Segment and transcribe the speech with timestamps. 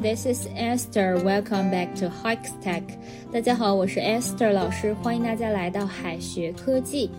[0.00, 1.16] this is Esther.
[1.24, 2.84] Welcome back to Hikes Tech.
[3.32, 7.10] 大家好，我是 Esther 老师，欢迎大家来到海学科技。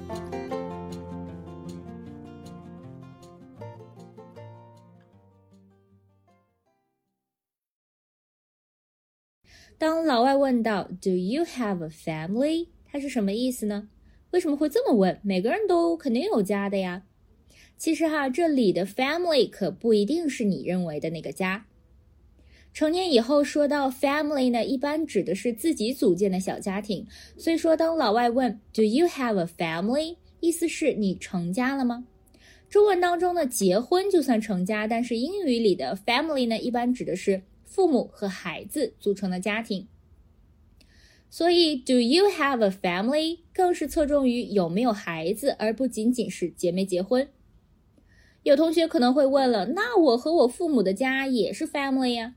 [9.78, 13.90] 当老外问到 "Do you have a family？" 它是什么意思呢？
[14.32, 15.20] 为什么会这么问？
[15.22, 17.04] 每个人都肯定有家的呀。
[17.78, 21.66] 其实哈，这里的 family 可不一定是你认为的那个家，
[22.72, 27.06] 成年以后说到 family 呢，一般指的是自己组建的小家庭。
[27.38, 32.06] 所以说，当老外问 "Do you have a family?" 意思是你成家了吗？
[32.70, 39.88] 中文当中呢，结婚就算成家，但是英语里的 family 呢，一般指的是父母和孩子组成的家庭。
[41.30, 47.28] 所以 "Do you have a family?" 更是侧重于有没有孩子，而不仅仅是结没结婚。
[48.44, 52.36] 有同学可能会问了，那我和我父母的家也是 family 呀？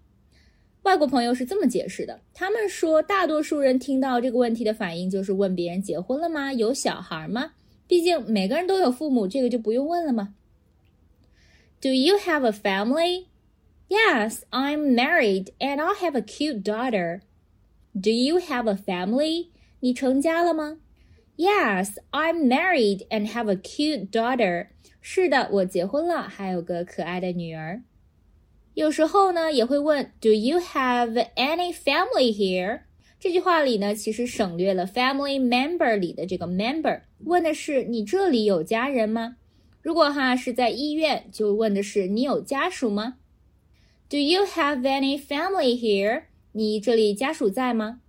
[0.82, 6.52] 外国朋友是这么解释的，他们说大多数人听到这个问题的反应就是问别人结婚了吗？
[6.52, 7.52] 有小孩吗？
[7.86, 10.34] 毕竟每个人都有父母，这个就不用问了吗
[11.80, 13.26] ？Do you have a family?
[13.88, 17.20] Yes, I'm married and I have a cute daughter.
[17.94, 19.48] Do you have a family?
[19.80, 20.78] 你成家了吗
[21.36, 24.68] ？Yes, I'm married and have a cute daughter.
[25.00, 27.82] 是的，我结婚了，还有个可爱的女儿。
[28.73, 32.81] 有时候呢，也会问 "Do you have any family here？"
[33.19, 39.37] 这句话里呢，其实省略了 family member 里的这个 member，问的是你这里有家人吗？
[39.81, 43.15] 如果哈是在医院，就问的是你有家属吗？
[44.09, 46.23] Do you have any family here？
[46.51, 48.01] 你这里家属在吗？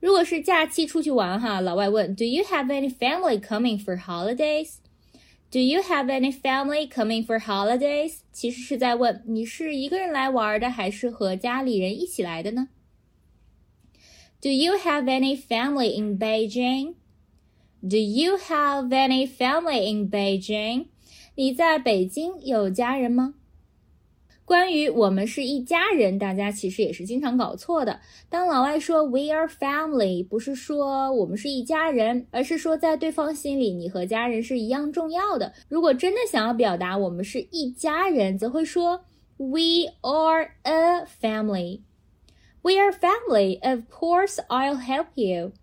[0.00, 4.76] 如果是假期出去玩哈，老外问 "Do you have any family coming for holidays？"
[5.50, 8.18] Do you have any family coming for holidays？
[8.32, 12.68] 其实是在问你是一个人来玩的，还是和家里人一起来的呢？
[14.40, 16.94] Do you have any family in Beijing?
[17.80, 20.86] Do you have any family in Beijing?
[21.36, 23.34] 你在北京有家人吗？
[24.51, 28.01] 关于我们是一家人，大家其实也是经常搞错的。
[28.27, 35.53] 当老外说 "We are family"，不是说我们是一家人，而是说在对方心里，你和家人是一样重要的。
[35.69, 39.05] 如果真的想要表达我们是一家人，则会说
[39.37, 41.79] "We are a family."
[42.61, 43.57] We are family.
[43.61, 45.53] Of course, I'll help you.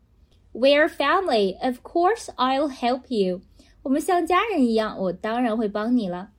[0.52, 1.58] We are family.
[1.60, 3.42] Of course, I'll help you.
[3.82, 6.30] 我们像家人一样，我当然会帮你了。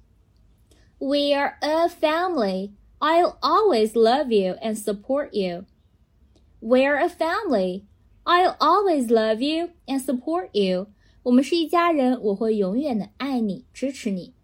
[0.98, 2.72] We are a family.
[3.00, 5.66] I'll always love you and support you.
[6.60, 7.84] We're a family.
[8.24, 10.86] I'll always love you and support you.
[11.24, 14.34] 我们是一家人，我会永远的爱你，支持你。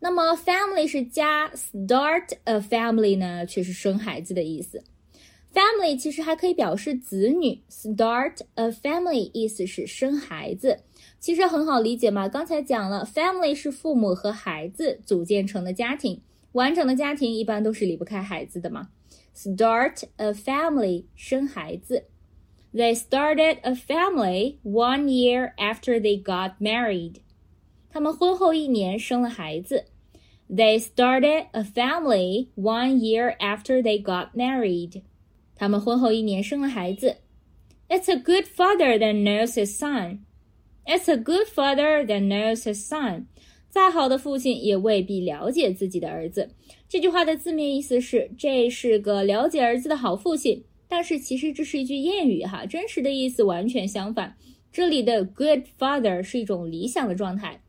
[0.00, 4.82] 那么，family 是家，start a family 呢，却是生孩子的意思。
[5.55, 10.81] Family 其实还可以表示子女，start a family 意思是生孩子。
[11.17, 16.19] 其实很好理解嘛，刚才讲了，family 是父母和孩子组建成的家庭，
[16.51, 18.89] 完整的家庭一般都是离不开孩子的嘛。
[19.33, 22.03] Start a family，生孩子。
[22.73, 27.21] They started a family one year after they got married。
[27.89, 29.85] 他们婚后一年生了孩子。
[30.49, 35.03] They started a family one year after they got married。
[35.55, 37.15] 他们婚后一年生了孩子。
[37.87, 40.19] It's a good father that knows his son。
[40.85, 43.25] It's a good father that knows his son。
[43.69, 46.49] 再好的父亲也未必了解自己的儿子。
[46.87, 54.35] 这句话的字面意思是这是个了解儿子的好父亲，但是其实这是一句谚语哈，真实的意思完全相反。
[54.71, 57.61] 这里的 good father 是一种理想的状态，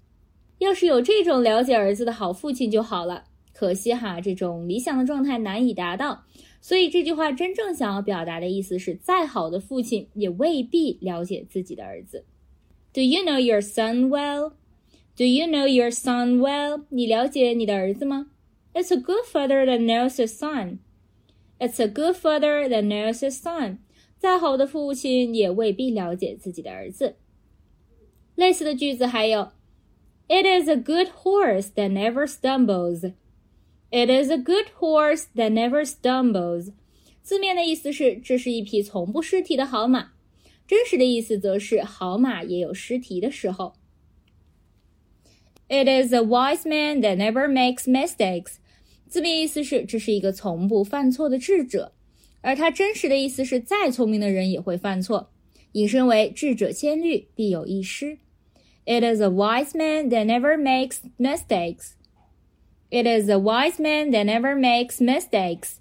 [0.59, 3.25] 要是有这种了解儿子的好父亲就好了。
[3.53, 6.25] 可惜哈，这种理想的状态难以达到，
[6.61, 12.25] 所以这句话真正想要表达的意思是，再好的父亲也未必了解自己的儿子。
[12.93, 14.53] Do you know your son well?
[15.17, 16.85] Do you know your son well?
[16.89, 18.27] 你了解你的儿子吗
[18.75, 20.79] ？It's a good father that knows his son.
[21.59, 23.79] It's a good father that knows his son.
[24.19, 27.17] 再好的父亲也未必了解自己的儿子。
[28.35, 29.53] 类似的句子还有
[30.29, 33.13] ，It is a good horse that never stumbles.
[33.92, 36.74] It is a good horse that never stumbles.
[37.22, 40.14] 字面的意思是这是一匹从不失蹄的好马。
[40.68, 43.74] 真实的意思则是，好马也有失蹄的时候。
[45.68, 48.56] It is a wise man that never makes mistakes。
[49.08, 51.94] 字面意思是，这是一个从不犯错的智者，
[52.40, 55.32] 而它真实的意思是，再聪明的人也会犯错。
[55.74, 58.20] 引申为智者千虑，必有一失。
[58.86, 61.92] It is a wise man that never makes mistakes。
[62.90, 65.80] It is a wise man that never makes mistakes.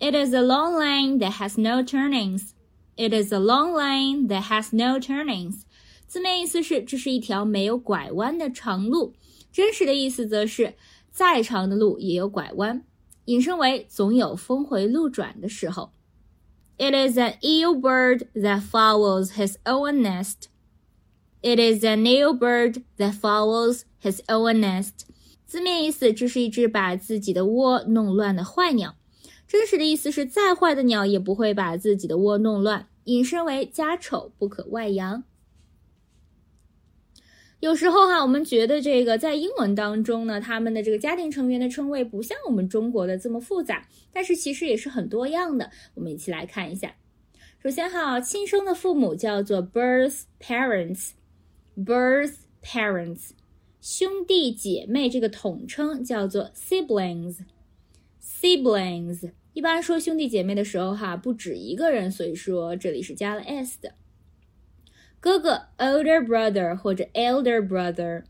[0.00, 2.54] It is a long lane that has no turnings.
[2.96, 5.62] It is a long lane that has no turnings.
[6.08, 9.14] 字面意思是这是一条没有拐弯的长路，
[9.52, 10.74] 真实的意思则是
[11.10, 12.82] 再长的路也有拐弯，
[13.26, 15.92] 引申为总有峰回路转的时候。
[16.78, 20.48] It is an ill bird that follows his own nest.
[21.42, 25.06] It is an ill bird that follows his own nest.
[25.47, 28.95] 字面意思，这是一只把自己的窝弄乱的坏鸟。
[29.47, 32.89] 真实的意思是，再坏的鸟也不会把自己的窝弄乱。
[33.05, 35.23] 引申为家丑不可外扬。
[37.61, 45.71] 有时候哈，我们觉得这个在英文当中呢，他们的这个家庭成员的称谓不像我们中国的这么复杂，但是其实也是很多样的。
[45.95, 46.93] 我们一起来看一下。
[47.63, 53.29] 首先哈，亲生的父母叫做 birth parents，birth parents。
[53.89, 59.31] 兄弟姐妹这个统称叫做 siblings，siblings。
[59.53, 63.93] 一般说兄弟姐妹的时候，哈，不止一个人，所以说这里是加了 s 的。
[65.21, 68.25] 哥哥 older brother 或者 elder brother，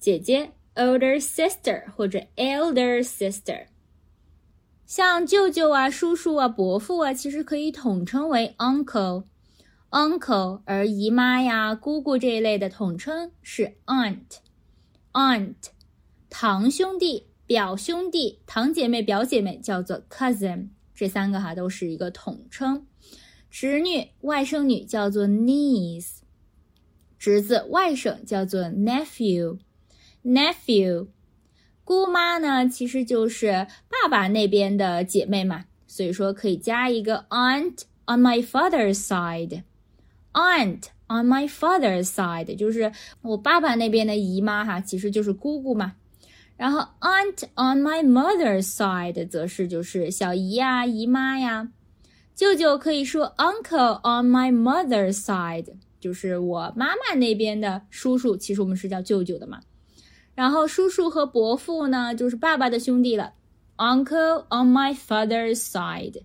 [0.00, 3.66] 姐姐 older sister 或者 elder sister。
[4.84, 10.62] 像舅舅啊、叔叔啊、伯父啊，其实可以统称为 uncle，uncle。
[10.64, 14.41] 而姨妈呀、姑姑这一类的统称是 aunt
[15.12, 15.54] Aunt，。
[16.28, 17.28] 堂兄弟。
[17.44, 22.86] 表兄弟、堂姐妹、表姐妹叫做 cousin，这三个哈都是一个统称。
[23.50, 26.20] 侄女、外甥女叫做 niece，
[27.18, 31.08] 侄子、外甥叫做 nephew，nephew。
[31.84, 39.64] 姑妈呢，其实就是爸爸那边的姐妹嘛，所以说可以加一个 aunt on my father's side
[40.32, 45.94] Aunt on my father's side，就是我爸爸那边的姨妈哈，其实就是姑姑嘛。
[46.56, 51.68] 然后，aunt on my mother's side 则是就是小姨呀、姨妈呀。
[52.34, 55.66] 舅舅可以说 uncle on my mother's side，
[56.00, 59.60] 就是我妈妈那边的叔叔，其实我们是叫舅舅的嘛。
[60.34, 63.34] 然后叔叔和伯父呢，就是爸爸的兄弟了
[63.76, 66.22] ，uncle on my father's side。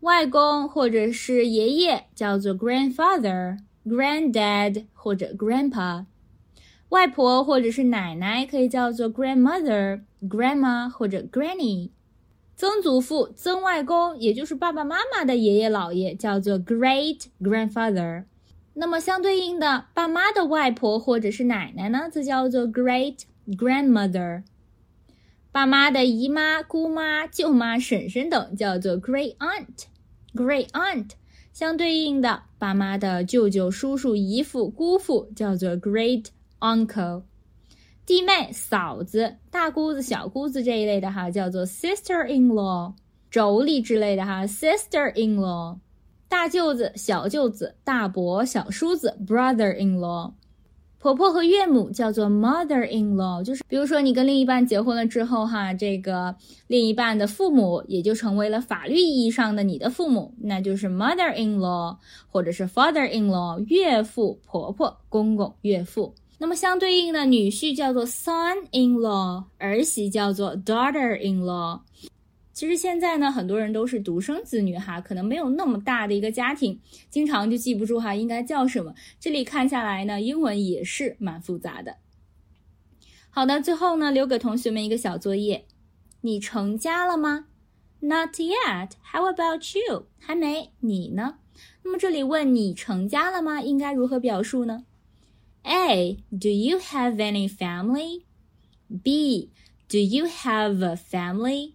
[0.00, 6.04] 外公或者是爷爷叫做 grandfather、granddad 或者 grandpa。
[6.90, 11.90] 外婆或者是奶奶可以叫做 grandmother、grandma 或者 granny。
[12.54, 18.24] 曾祖父、曾外公，也就是爸爸妈妈的爷爷姥爷，叫做 great grandfather。
[18.74, 24.44] 那么相对应的，爸妈的外婆或者是奶奶呢，则叫做 great grandmother。
[25.56, 29.86] 爸妈的姨妈、姑妈、舅妈、婶婶等叫做 great aunt。
[30.34, 31.12] great aunt。
[31.54, 36.26] 相对应的，爸妈的舅舅、叔叔、姨父、姑父叫做 great。
[36.60, 37.22] uncle，
[38.04, 42.92] 弟妹、嫂子、大姑子、小姑子这一类的哈，叫做 sister-in-law，
[43.32, 45.78] 妯娌之类的哈，sister-in-law，
[46.28, 50.34] 大舅子、小舅子、大伯、小叔子，brother-in-law，
[51.06, 56.34] 婆婆和岳母叫做 mother-in-law，就是比如说你跟另一半结婚了之后哈，这个
[56.66, 61.96] 另一半的父母也就成为了法律意义上的你的父母，那就是 mother-in-law，
[62.28, 66.12] 或者是 father-in-law，岳父、婆婆、公公、岳父。
[66.38, 71.78] 那么相对应的女婿叫做 son-in-law，儿媳叫做 daughter-in-law。
[72.56, 78.94] 其实现在呢，很多人都是独生子女哈，可能没有那么大的一个家庭，经常就记不住哈应该叫什么。
[79.20, 81.98] 这里看下来呢，英文也是蛮复杂的。
[83.28, 85.66] 好的，最后呢，留给同学们一个小作业：
[86.22, 87.48] 你成家了吗
[88.00, 88.92] ？Not yet.
[89.02, 90.06] How about you？
[90.18, 91.34] 还没，你呢？
[91.82, 93.60] 那么这里问你成家了吗？
[93.60, 94.86] 应该如何表述呢
[95.64, 96.24] ？A.
[96.30, 98.22] Do you have any family?
[99.02, 99.50] B.
[99.88, 101.74] Do you have a family?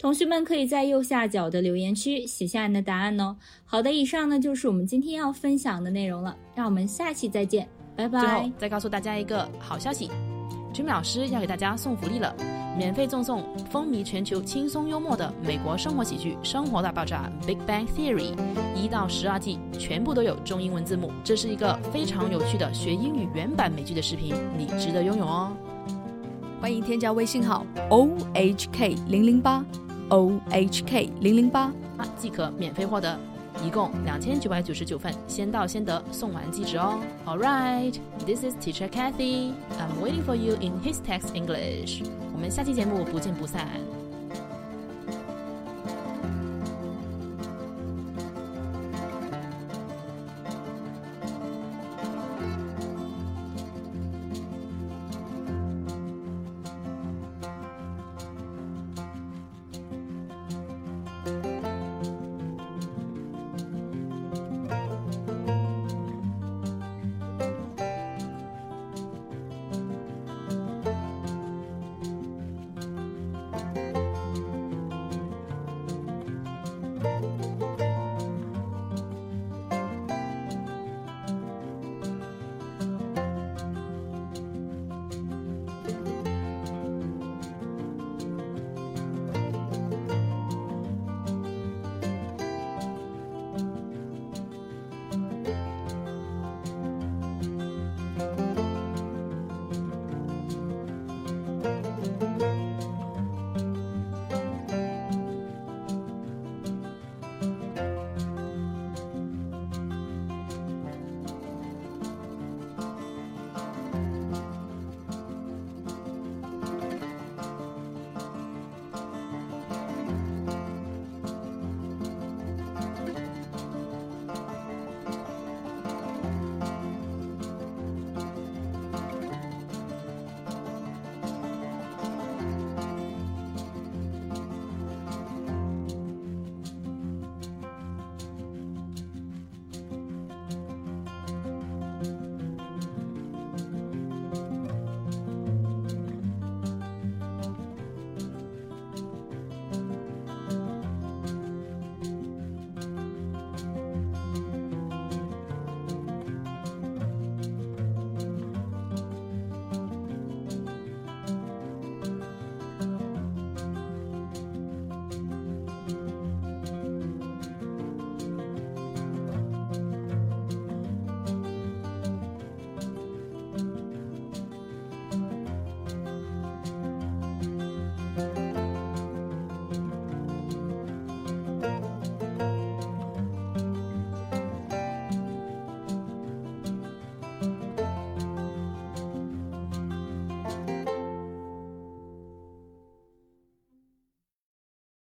[0.00, 3.36] 同学们可以在右下角的留言区写下你的答案哦。
[3.66, 6.34] 好的，以上呢就是我们今天要分享的内容了。
[6.54, 8.18] 让我们下期再见，拜拜。
[8.18, 10.10] 最后再告诉大家一个好消息
[10.72, 12.34] ，Jimmy 老师要给大家送福利了。
[12.78, 18.32] 免费赠送风靡全球、轻松幽默的美国生活喜剧《生活大爆炸》（Big Bang Theory）
[18.74, 21.12] 一到十二季，全部都有中英文字幕。
[21.22, 25.52] 这是一个非常有趣的学英语原版美剧的视频，你值得拥有哦！
[26.58, 29.62] 欢迎添加微信号 o h k 零零八
[30.10, 33.18] o h k 零零八啊，即可免费获得，
[33.64, 37.00] 一共两千九百九十九份，先到先得，送完即止哦。
[37.26, 37.94] All right,
[38.26, 39.52] this is Teacher Kathy.
[39.78, 42.02] I'm waiting for you in His Text English.
[42.34, 43.99] 我们下期节目不见不散。